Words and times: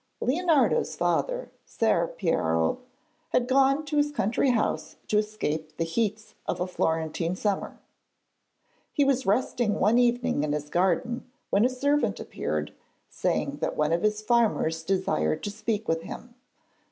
Leonardo's 0.19 0.95
father, 0.95 1.51
Ser 1.63 2.07
Piero, 2.07 2.79
had 3.29 3.47
gone 3.47 3.85
to 3.85 3.97
his 3.97 4.11
country 4.11 4.49
house 4.49 4.95
to 5.07 5.19
escape 5.19 5.77
the 5.77 5.83
heats 5.83 6.33
of 6.47 6.59
a 6.59 6.65
Florentine 6.65 7.35
summer. 7.35 7.77
He 8.91 9.05
was 9.05 9.27
resting 9.27 9.75
one 9.79 9.99
evening 9.99 10.43
in 10.43 10.53
his 10.53 10.71
garden 10.71 11.29
when 11.51 11.65
a 11.65 11.69
servant 11.69 12.19
appeared, 12.19 12.73
saying 13.11 13.57
that 13.57 13.77
one 13.77 13.93
of 13.93 14.01
his 14.01 14.23
farmers 14.23 14.81
desired 14.81 15.43
to 15.43 15.51
speak 15.51 15.87
with 15.87 16.01
him. 16.01 16.33